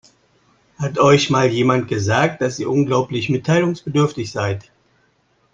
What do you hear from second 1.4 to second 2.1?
jemand